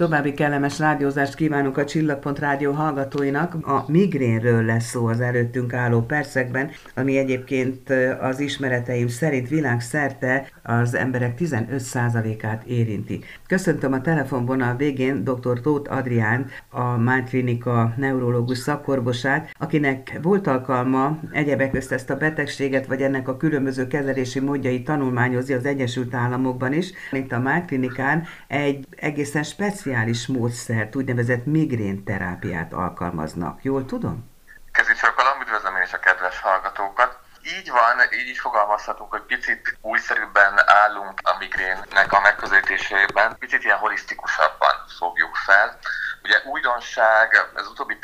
[0.00, 3.54] További kellemes rádiózást kívánunk a Csillagpont Rádió hallgatóinak.
[3.66, 10.94] A migrénről lesz szó az előttünk álló percekben, ami egyébként az ismereteim szerint világszerte az
[10.94, 13.20] emberek 15%-át érinti.
[13.46, 15.60] Köszöntöm a telefonvonal végén dr.
[15.60, 22.86] Tóth Adrián, a Mind Klinika neurológus szakorvosát, akinek volt alkalma egyebek közt ezt a betegséget,
[22.86, 26.92] vagy ennek a különböző kezelési módjai tanulmányozni az Egyesült Államokban is.
[27.12, 33.62] Itt a Klinikán egy egészen speciális speciális módszert, úgynevezett migrénterápiát alkalmaznak.
[33.62, 34.30] Jól tudom?
[34.72, 37.18] Kezicsorkolom, üdvözlöm én is a kedves hallgatókat.
[37.42, 43.76] Így van, így is fogalmazhatunk, hogy picit újszerűbben állunk a migrénnek a megközelítésében, picit ilyen
[43.76, 45.78] holisztikusabban fogjuk fel.
[46.22, 47.98] Ugye újdonság az utóbbi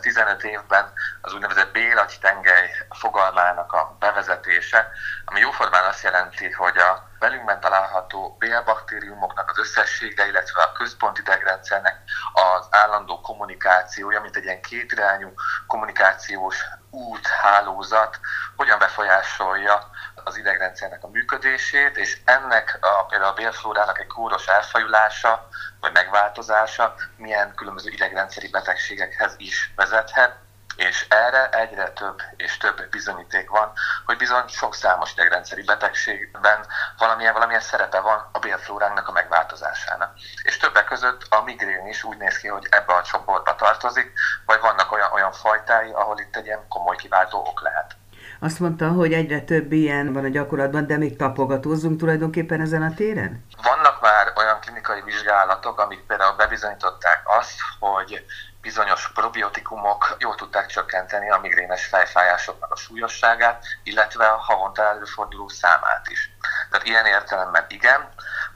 [0.00, 4.88] 10-15 évben az úgynevezett bélagytengely fogalmának a bevezetése,
[5.24, 11.96] ami jóformán azt jelenti, hogy a velünkben található bélbaktériumoknak az összessége, illetve a központi idegrendszernek
[12.32, 15.32] az állandó kommunikációja, mint egy ilyen kétirányú
[15.66, 18.20] kommunikációs úthálózat,
[18.56, 19.90] hogyan befolyásolja
[20.24, 25.48] az idegrendszernek a működését, és ennek a, például a bélflórának egy kóros elfajulása,
[25.80, 30.36] vagy megváltozása milyen különböző idegrendszeri betegségekhez is vezethet
[30.88, 33.72] és erre egyre több és több bizonyíték van,
[34.04, 36.66] hogy bizony sok számos idegrendszeri betegségben
[36.98, 40.12] valamilyen, valamilyen szerepe van a bélflóránknak a megváltozásának.
[40.42, 44.12] És többek között a migrén is úgy néz ki, hogy ebbe a csoportba tartozik,
[44.46, 47.96] vagy vannak olyan, olyan fajtái, ahol itt egy ilyen komoly kiváltó ok lehet.
[48.40, 52.94] Azt mondta, hogy egyre több ilyen van a gyakorlatban, de még tapogatózzunk tulajdonképpen ezen a
[52.94, 53.44] téren?
[53.62, 58.24] Vannak már olyan klinikai vizsgálatok, amik például bebizonyították azt, hogy
[58.60, 66.08] bizonyos probiotikumok jól tudták csökkenteni a migrénes fejfájásoknak a súlyosságát, illetve a havonta előforduló számát
[66.08, 66.30] is.
[66.70, 68.08] Tehát ilyen értelemben igen,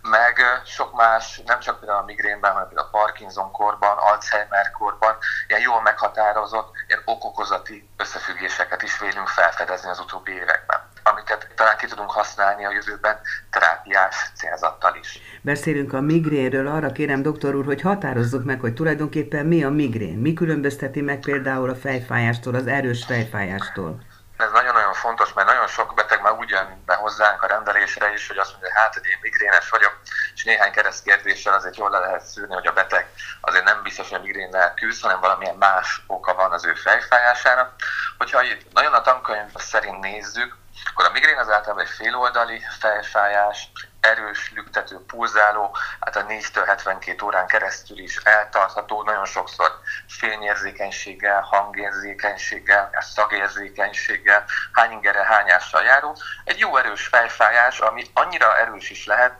[0.02, 5.16] meg sok más, nem csak például a migrénben, hanem például a Parkinson korban, Alzheimer korban,
[5.46, 10.83] ilyen jól meghatározott, ilyen okokozati összefüggéseket is vélünk felfedezni az utóbbi években
[11.30, 13.20] amiket talán ki tudunk használni a jövőben
[13.50, 15.18] terápiás célzattal is.
[15.42, 20.18] Beszélünk a migrénről, arra kérem doktor úr, hogy határozzuk meg, hogy tulajdonképpen mi a migrén.
[20.18, 24.00] Mi különbözteti meg például a fejfájástól, az erős fejfájástól?
[24.36, 28.28] Ez nagyon-nagyon fontos, mert nagyon sok beteg már úgy jön be hozzánk a rendelésre is,
[28.28, 30.00] hogy azt mondja, hogy hát, hogy én migrénes vagyok,
[30.34, 33.06] és néhány keresztkérdéssel azért jól le lehet szűrni, hogy a beteg
[33.40, 37.72] azért nem biztos, hogy a migrénnel küzd, hanem valamilyen más oka van az ő fejfájásának.
[38.18, 38.42] Hogyha
[38.72, 40.56] nagyon a tankönyv szerint nézzük,
[40.94, 47.24] akkor a migrén az általában egy féloldali fejfájás, erős, lüktető, pulzáló, hát a 4-től 72
[47.24, 49.70] órán keresztül is eltartható, nagyon sokszor
[50.08, 56.16] fényérzékenységgel, hangérzékenységgel, szagérzékenységgel, hányingere, hányással járó.
[56.44, 59.38] Egy jó erős fejfájás, ami annyira erős is lehet,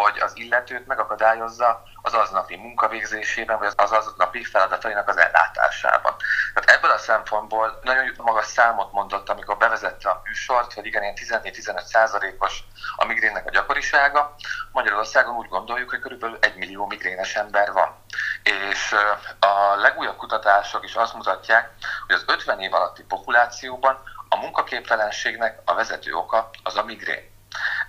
[0.00, 6.16] hogy az illetőt megakadályozza az aznapi munkavégzésében, vagy az aznapi feladatainak az ellátásában.
[6.54, 11.14] Tehát ebből a szempontból nagyon magas számot mondott, amikor bevezette a műsort, hogy igen, ilyen
[11.42, 12.58] 14-15 százalékos
[12.96, 14.34] a migrénnek a gyakorisága.
[14.72, 18.04] Magyarországon úgy gondoljuk, hogy körülbelül egy millió migrénes ember van.
[18.42, 18.94] És
[19.38, 21.70] a legújabb kutatások is azt mutatják,
[22.06, 27.33] hogy az 50 év alatti populációban a munkaképtelenségnek a vezető oka az a migrén.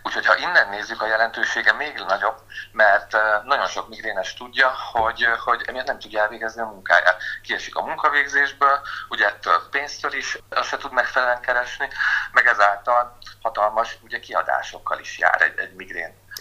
[0.05, 2.38] Úgyhogy ha innen nézzük, a jelentősége még nagyobb,
[2.71, 7.21] mert nagyon sok migrénes tudja, hogy, hogy emiatt nem tudja elvégezni a munkáját.
[7.41, 8.79] Kiesik a munkavégzésből,
[9.09, 11.88] ugye ettől pénztől is azt se tud megfelelően keresni,
[12.31, 15.73] meg ezáltal hatalmas ugye, kiadásokkal is jár egy, egy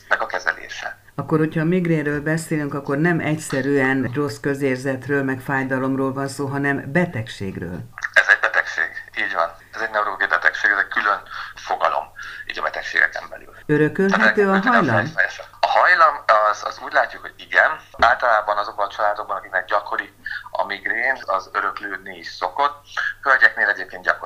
[0.08, 0.98] meg a kezelése.
[1.14, 6.92] Akkor, hogyha a migrénről beszélünk, akkor nem egyszerűen rossz közérzetről, meg fájdalomról van szó, hanem
[6.92, 7.80] betegségről.
[8.12, 9.54] Ez egy betegség, így van.
[9.72, 11.22] Ez egy neurológiai betegség, ez egy külön
[11.54, 12.12] fogalom
[12.46, 13.53] így a betegségeken belül.
[13.66, 15.12] Örökölhető a hajlam?
[15.60, 16.14] A hajlam
[16.50, 17.70] az, az úgy látjuk, hogy igen.
[17.98, 20.12] Általában azokban a családokban, akiknek gyakori
[20.50, 22.84] a migrén, az öröklődni is szokott.
[23.22, 24.23] Hölgyeknél egyébként férfiaknál.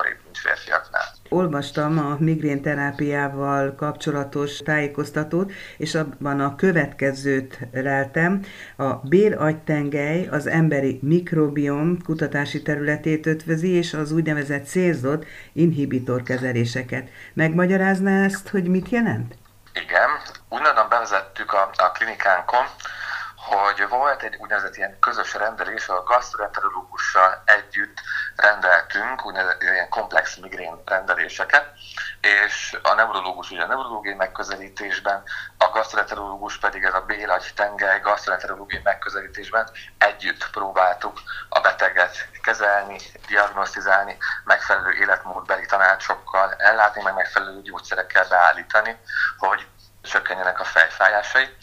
[1.31, 8.41] Olvastam a migrén terápiával kapcsolatos tájékoztatót, és abban a következőt leltem.
[8.77, 17.09] A bélagytengely az emberi mikrobiom kutatási területét ötvözi, és az úgynevezett célzott inhibitor kezeléseket.
[17.33, 19.37] Megmagyarázná ezt, hogy mit jelent?
[19.73, 20.09] Igen,
[20.49, 22.65] úgynevezett bevezettük a, a klinikánkon,
[23.35, 27.88] hogy volt egy úgynevezett ilyen közös rendelés, a gastroenterológussal együtt
[29.09, 31.65] rendeltünk úgynevezett ilyen komplex migrén rendeléseket,
[32.21, 35.23] és a neurológus ugye a neurológiai megközelítésben,
[35.57, 42.97] a gastroenterológus pedig ez a bélagy tengely gastroenterológiai megközelítésben együtt próbáltuk a beteget kezelni,
[43.27, 48.97] diagnosztizálni, megfelelő életmódbeli tanácsokkal, ellátni, meg megfelelő gyógyszerekkel beállítani,
[49.37, 49.67] hogy
[50.01, 51.55] csökkenjenek a fejfájásai,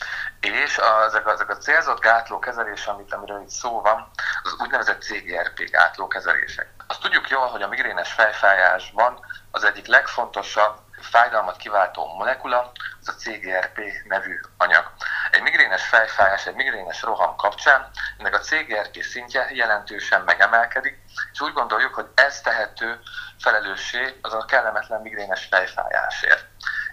[0.53, 4.11] És ezek, ezek a célzott gátlókezelés, amit, amiről itt szó van,
[4.43, 6.69] az úgynevezett CGRP gátlókezelések.
[6.87, 13.13] Azt tudjuk jól, hogy a migrénes fejfájásban az egyik legfontosabb fájdalmat kiváltó molekula az a
[13.13, 14.93] CGRP nevű anyag.
[15.31, 20.99] Egy migrénes fejfájás, egy migrénes roham kapcsán ennek a CGRP szintje jelentősen megemelkedik,
[21.33, 23.01] és úgy gondoljuk, hogy ez tehető
[23.39, 26.45] felelőssé az a kellemetlen migrénes fejfájásért.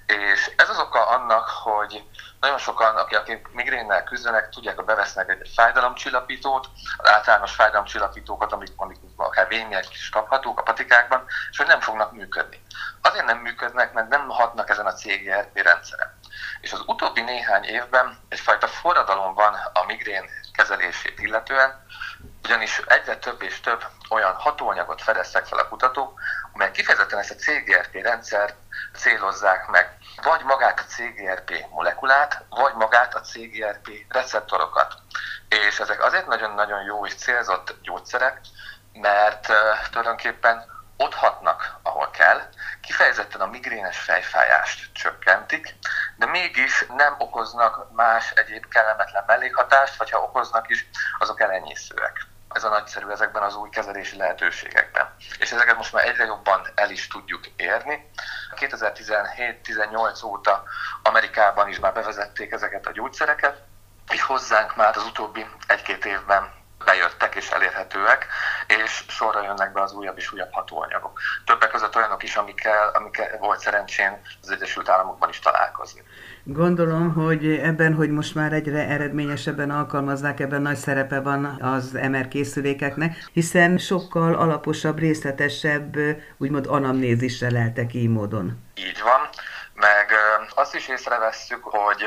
[0.06, 2.04] És ez az oka annak, hogy
[2.44, 8.98] nagyon sokan, akik migrénnel küzdenek, tudják, hogy bevesznek egy fájdalomcsillapítót, az általános fájdalomcsillapítókat, amik, amik
[9.16, 12.62] akár vények is kaphatók a patikákban, és hogy nem fognak működni.
[13.02, 16.20] Azért nem működnek, mert nem hatnak ezen a CGRP rendszeren.
[16.62, 21.86] És az utóbbi néhány évben egyfajta forradalom van a migrén kezelését illetően,
[22.44, 26.20] ugyanis egyre több és több olyan hatóanyagot fedeztek fel a kutatók,
[26.54, 28.56] amelyek kifejezetten ezt a CGRP rendszert
[28.94, 29.98] célozzák meg.
[30.24, 34.94] Vagy magát a CGRP molekulát, vagy magát a CGRP receptorokat.
[35.50, 38.40] És ezek azért nagyon-nagyon jó és célzott gyógyszerek,
[38.94, 39.52] mert
[39.92, 42.42] tulajdonképpen ott hatnak, ahol kell,
[42.82, 45.76] kifejezetten a migrénes fejfájást csökkentik,
[46.16, 50.90] de mégis nem okoznak más egyéb kellemetlen mellékhatást, vagy ha okoznak is,
[51.20, 52.26] azok elenyészőek.
[52.54, 55.16] Ez a nagyszerű ezekben az új kezelési lehetőségekben.
[55.40, 58.10] És ezeket most már egyre jobban el is tudjuk érni.
[58.56, 60.64] 2017-18 óta
[61.04, 63.62] Amerikában is már bevezették ezeket a gyógyszereket,
[64.12, 66.63] és hozzánk már az utóbbi egy-két évben
[66.94, 68.28] bejöttek és elérhetőek,
[68.84, 71.20] és sorra jönnek be az újabb és újabb hatóanyagok.
[71.46, 76.04] Többek között olyanok is, amikkel, amikkel volt szerencsén az Egyesült Államokban is találkozni.
[76.44, 82.28] Gondolom, hogy ebben, hogy most már egyre eredményesebben alkalmazzák, ebben nagy szerepe van az MR
[82.28, 85.96] készülékeknek, hiszen sokkal alaposabb, részletesebb,
[86.38, 88.64] úgymond anamnézisre lehetek így módon.
[88.76, 89.30] Így van,
[89.74, 90.12] meg
[90.56, 92.04] azt is észrevesszük, hogy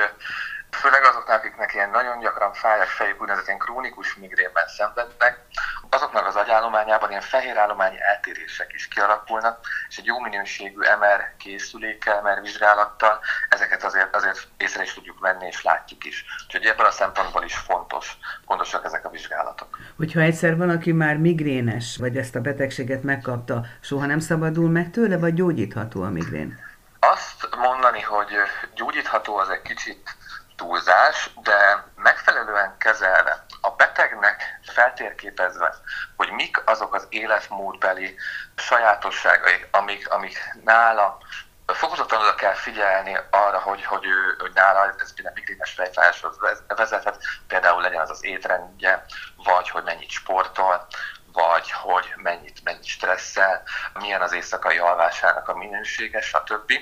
[0.76, 5.38] főleg azoknak, akiknek ilyen nagyon gyakran fájás fejük, úgynevezett ilyen krónikus migrénben szenvednek,
[5.90, 12.22] azoknak az agyállományában ilyen fehér állományi eltérések is kialakulnak, és egy jó minőségű MR készülékkel,
[12.22, 16.24] MR vizsgálattal ezeket azért, azért észre is tudjuk venni, és látjuk is.
[16.46, 19.78] Úgyhogy ebből a szempontból is fontos, fontosak ezek a vizsgálatok.
[19.96, 25.18] Hogyha egyszer valaki már migrénes, vagy ezt a betegséget megkapta, soha nem szabadul meg tőle,
[25.18, 26.64] vagy gyógyítható a migrén?
[26.98, 28.32] Azt mondani, hogy
[28.74, 30.16] gyógyítható, az egy kicsit
[30.56, 35.74] túlzás, de megfelelően kezelve, a betegnek feltérképezve,
[36.16, 38.16] hogy mik azok az életmódbeli
[38.56, 41.18] sajátosságai, amik, amik nála
[41.66, 46.36] fokozottan oda kell figyelni arra, hogy, hogy, ő, hogy nála ez például migrénes fejfájáshoz
[46.66, 49.04] vezethet, például legyen az az étrendje,
[49.36, 50.86] vagy hogy mennyit sportol,
[51.32, 53.62] vagy hogy mennyit, mennyit stresszel,
[53.94, 56.72] milyen az éjszakai alvásának a minősége, stb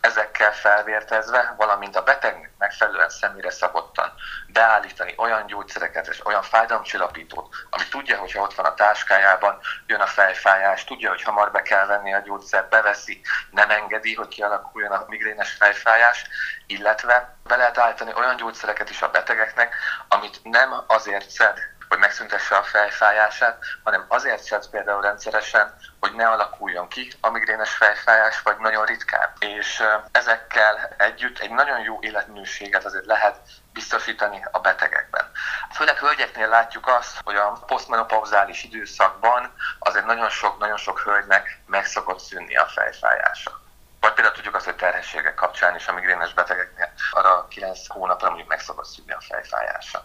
[0.00, 4.12] ezekkel felvértezve, valamint a betegnek megfelelően személyre szabottan
[4.46, 10.06] beállítani olyan gyógyszereket és olyan fájdalomcsillapítót, ami tudja, hogy ott van a táskájában, jön a
[10.06, 13.20] fejfájás, tudja, hogy hamar be kell venni a gyógyszert, beveszi,
[13.50, 16.24] nem engedi, hogy kialakuljon a migrénes fejfájás,
[16.66, 19.74] illetve be lehet állítani olyan gyógyszereket is a betegeknek,
[20.08, 21.58] amit nem azért szed,
[21.90, 27.70] hogy megszüntesse a fejfájását, hanem azért szedsz például rendszeresen, hogy ne alakuljon ki a migrénes
[27.70, 29.32] fejfájás, vagy nagyon ritkán.
[29.38, 29.82] És
[30.12, 33.36] ezekkel együtt egy nagyon jó életminőséget azért lehet
[33.72, 35.30] biztosítani a betegekben.
[35.72, 41.86] Főleg hölgyeknél látjuk azt, hogy a posztmenopauzális időszakban azért nagyon sok, nagyon sok hölgynek meg
[41.86, 43.60] szokott szűnni a fejfájása.
[44.00, 48.48] Vagy például tudjuk azt, hogy terhességek kapcsán is a migrénes betegeknél arra 9 hónapra mondjuk
[48.48, 50.04] meg szokott szűnni a fejfájása.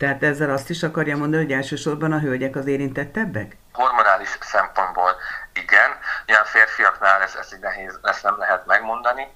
[0.00, 3.56] Tehát ezzel azt is akarja mondani, hogy elsősorban a hölgyek az érintettebbek?
[3.72, 5.16] Hormonális szempontból
[5.52, 5.90] igen.
[6.26, 9.28] Ilyen férfiaknál ez, ez így nehéz, ezt nem lehet megmondani,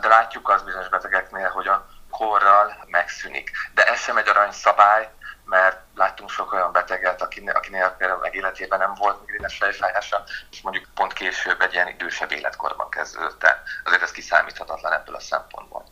[0.00, 3.50] de látjuk az bizonyos betegeknél, hogy a korral megszűnik.
[3.74, 5.10] De ez sem egy aranyszabály,
[5.44, 10.60] mert láttunk sok olyan beteget, akinél, akinél például meg életében nem volt migrénes fejfájása, és
[10.60, 13.56] mondjuk pont később egy ilyen idősebb életkorban kezdődött.
[13.84, 15.84] Azért ez kiszámíthatatlan ebből a szempontból.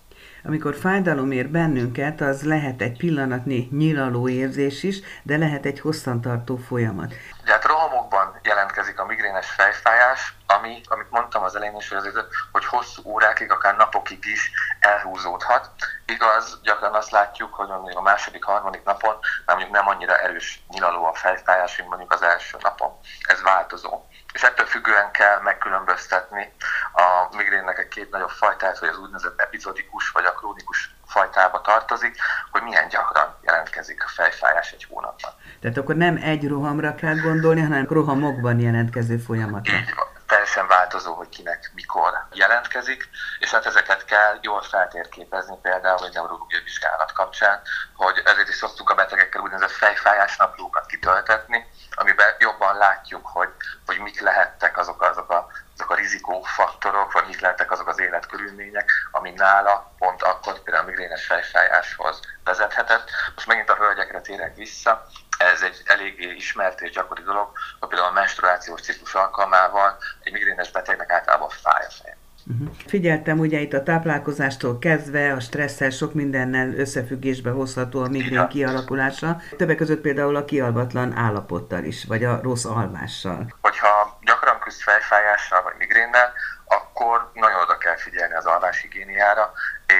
[0.44, 6.56] Amikor fájdalom ér bennünket, az lehet egy pillanatnyi nyilaló érzés is, de lehet egy hosszantartó
[6.56, 7.14] folyamat.
[7.42, 12.26] Ugye hát rohamokban jelentkezik a migrénes fejfájás, ami, amit mondtam az elején is, hogy, azért,
[12.52, 14.50] hogy hosszú órákig, akár napokig is
[14.80, 15.70] elhúzódhat.
[16.06, 20.64] Igaz, gyakran azt látjuk, hogy mondjuk a második, harmadik napon már mondjuk nem annyira erős
[20.68, 22.98] nyilaló a fejfájás, mint mondjuk az első napon.
[23.20, 24.04] Ez változó.
[24.32, 26.52] És ettől függően kell megkülönböztetni
[26.92, 32.16] a migrénnek egy két nagyobb fajtát, hogy az úgynevezett epizodikus vagy a krónikus fajtába tartozik,
[32.50, 35.30] hogy milyen gyakran jelentkezik a fejfájás egy hónapban.
[35.60, 39.76] Tehát akkor nem egy rohamra kell gondolni, hanem rohamokban jelentkező folyamatra.
[39.76, 40.17] Így van.
[40.28, 43.08] Teljesen változó, hogy kinek mikor jelentkezik,
[43.38, 47.60] és hát ezeket kell jól feltérképezni például egy neurológiai vizsgálat kapcsán,
[47.96, 53.48] hogy ezért is szoktuk a betegekkel úgynevezett fejfájás naplókat kitöltetni, amiben jobban látjuk, hogy,
[53.86, 58.90] hogy mik lehettek azok, azok, a, azok a rizikófaktorok, vagy mik lehettek azok az életkörülmények,
[59.10, 63.10] ami nála pont akkor például a migrénes fejfájáshoz vezethetett.
[63.34, 65.06] Most megint a hölgyekre térek vissza,
[65.52, 67.48] ez egy eléggé ismert és gyakori dolog,
[67.80, 72.16] hogy például a menstruációs ciklus alkalmával egy migrénes betegnek általában fáj a feje.
[72.50, 72.74] Uh-huh.
[72.86, 78.46] Figyeltem ugye itt a táplálkozástól kezdve, a stresszel sok mindennel összefüggésbe hozható a migrén ja.
[78.46, 79.40] kialakulása.
[79.56, 83.54] Többek között például a kialvatlan állapottal is, vagy a rossz alvással.
[83.60, 86.32] Hogyha gyakran küzd fejfájással vagy migrénnel,
[86.64, 89.52] akkor nagyon oda kell figyelni az alváshigiéniára,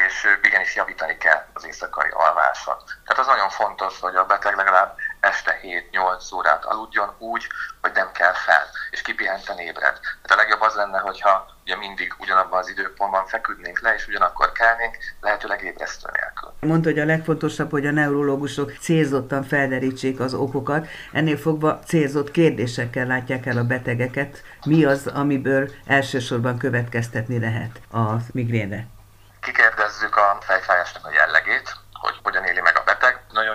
[0.07, 2.83] és igenis javítani kell az éjszakai alvásat.
[3.05, 7.47] Tehát az nagyon fontos, hogy a beteg legalább este 7-8 órát aludjon úgy,
[7.81, 9.99] hogy nem kell fel, és kipihenten ébred.
[10.01, 14.53] Tehát a legjobb az lenne, hogyha ugye mindig ugyanabban az időpontban feküdnénk le, és ugyanakkor
[14.53, 16.71] kelnénk, lehetőleg ébresztő nélkül.
[16.71, 23.07] Mondta, hogy a legfontosabb, hogy a neurológusok célzottan felderítsék az okokat, ennél fogva célzott kérdésekkel
[23.07, 28.87] látják el a betegeket, mi az, amiből elsősorban következtetni lehet a migrénre.
[29.41, 32.78] Kikérdezzük a fejfájásnak a jellegét, hogy hogyan éli meg.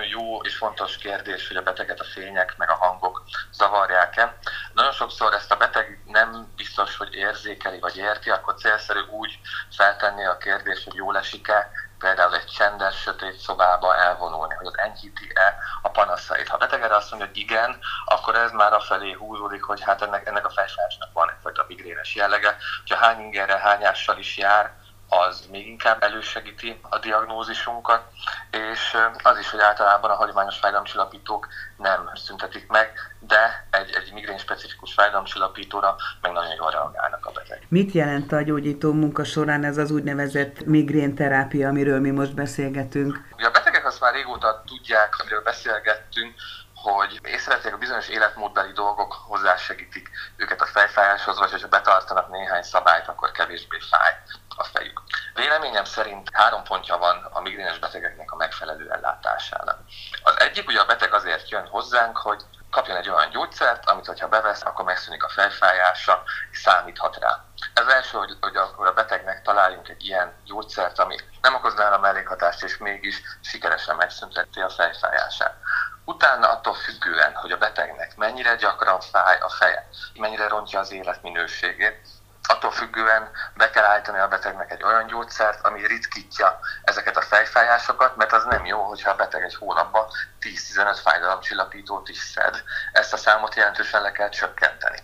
[0.03, 4.37] Nagyon jó és fontos kérdés, hogy a beteget a fények meg a hangok zavarják-e.
[4.73, 9.39] Nagyon sokszor ezt a beteg nem biztos, hogy érzékeli vagy érti, akkor célszerű úgy
[9.75, 15.57] feltenni a kérdést, hogy jól esik-e, például egy csendes, sötét szobába elvonulni, hogy az enyhíti-e
[15.81, 16.47] a panaszait.
[16.47, 20.01] Ha a beteg erre azt mondja, hogy igen, akkor ez már afelé húzódik, hogy hát
[20.01, 22.57] ennek, ennek a fejfájásnak van egyfajta migrénes jellege.
[22.89, 24.81] Ha hány ingerre, hányással is jár,
[25.19, 28.03] az még inkább elősegíti a diagnózisunkat,
[28.51, 34.93] és az is, hogy általában a hagyományos fájdalomcsillapítók nem szüntetik meg, de egy, egy migrén-specifikus
[34.93, 37.65] fájdalomcsillapítóra meg nagyon jól reagálnak a beteg.
[37.67, 43.27] Mit jelent a gyógyító munka során ez az úgynevezett migrénterápia, amiről mi most beszélgetünk?
[43.37, 46.33] Ugye a betegek azt már régóta tudják, amiről beszélgettünk,
[46.83, 53.07] hogy észrevették a bizonyos életmódbeli dolgok hozzásegítik őket a fejfájáshoz, vagy hogyha betartanak néhány szabályt,
[53.07, 54.13] akkor kevésbé fáj
[54.55, 55.01] a fejük.
[55.33, 59.79] Véleményem szerint három pontja van a migrénes betegeknek a megfelelő ellátásának.
[60.23, 62.43] Az egyik, ugye a beteg azért jön hozzánk, hogy
[62.73, 67.43] kapjon egy olyan gyógyszert, amit hogyha bevesz, akkor megszűnik a fejfájása, és számíthat rá.
[67.73, 71.99] Ez első, hogy, hogy akkor a betegnek találjunk egy ilyen gyógyszert, ami nem okozná a
[71.99, 75.55] mellékhatást, és mégis sikeresen megszünteti a fejfájását.
[76.05, 82.07] Utána attól függően, hogy a betegnek mennyire gyakran fáj a feje, mennyire rontja az életminőségét,
[82.47, 88.15] attól függően be kell állítani a betegnek egy olyan gyógyszert, ami ritkítja ezeket a fejfájásokat,
[88.15, 90.07] mert az nem jó, hogyha a beteg egy hónapban
[90.41, 92.63] 10-15 fájdalomcsillapítót is szed.
[92.91, 94.97] Ezt a számot jelentősen le kell csökkenteni.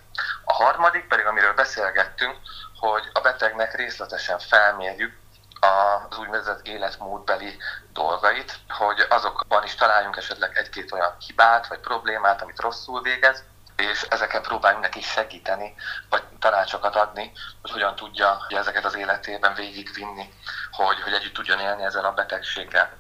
[0.44, 2.38] A harmadik pedig, amiről beszélgettünk,
[2.80, 5.14] hogy a betegnek részletesen felmérjük
[5.60, 7.58] az úgynevezett életmódbeli
[7.94, 13.44] dolgait, hogy azokban is találjunk esetleg egy-két olyan hibát vagy problémát, amit rosszul végez,
[13.80, 15.76] és ezeken próbáljunk neki segíteni,
[16.10, 17.32] vagy tanácsokat adni,
[17.62, 20.34] hogy hogyan tudja hogy ezeket az életében végigvinni,
[20.72, 22.98] hogy, hogy együtt tudjon élni ezzel a betegséggel.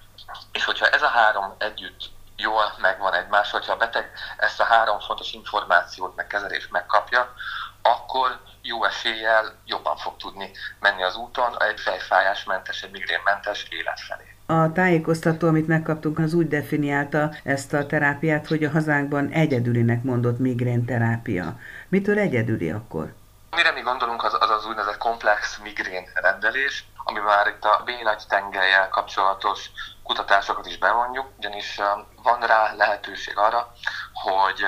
[0.51, 2.01] És hogyha ez a három együtt
[2.35, 7.33] jól megvan egymás, hogyha a beteg ezt a három fontos információt meg kezelést megkapja,
[7.81, 14.38] akkor jó eséllyel jobban fog tudni menni az úton egy fejfájásmentes, egy migrénmentes élet felé.
[14.51, 20.39] A tájékoztató, amit megkaptunk, az úgy definiálta ezt a terápiát, hogy a hazánkban egyedülinek mondott
[20.39, 21.59] migrén terápia.
[21.87, 23.13] Mitől egyedüli akkor?
[23.55, 28.23] Mire mi gondolunk, az az, az úgynevezett komplex migrén rendelés, ami már itt a bénagy
[28.27, 29.71] tengelyel kapcsolatos
[30.03, 31.79] kutatásokat is bevonjuk, ugyanis
[32.23, 33.73] van rá lehetőség arra,
[34.13, 34.63] hogy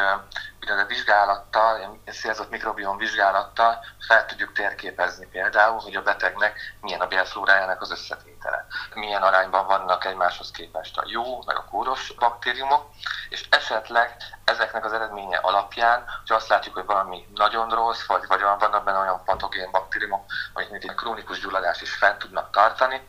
[0.69, 7.81] a vizsgálattal, szélzott mikrobiom vizsgálattal fel tudjuk térképezni például, hogy a betegnek milyen a bélflórájának
[7.81, 12.89] az összetétele, milyen arányban vannak egymáshoz képest a jó, meg a kóros baktériumok,
[13.29, 18.41] és esetleg ezeknek az eredménye alapján, hogy azt látjuk, hogy valami nagyon rossz, vagy, vagy
[18.41, 23.07] vannak benne olyan patogén baktériumok, amik mint egy krónikus gyulladás is fent tudnak tartani,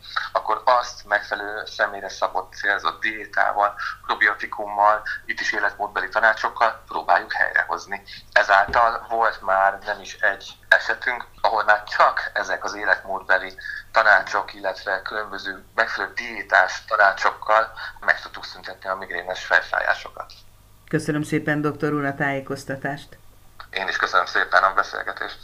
[0.52, 3.74] akkor azt megfelelő személyre szabott célzott diétával,
[4.06, 8.02] probiotikummal, itt is életmódbeli tanácsokkal próbáljuk helyrehozni.
[8.32, 13.54] Ezáltal volt már nem is egy esetünk, ahol már csak ezek az életmódbeli
[13.92, 20.32] tanácsok, illetve különböző megfelelő diétás tanácsokkal meg tudtuk szüntetni a migrénes fejfájásokat.
[20.88, 23.18] Köszönöm szépen, doktor úr, a tájékoztatást.
[23.70, 25.38] Én is köszönöm szépen a beszélgetést.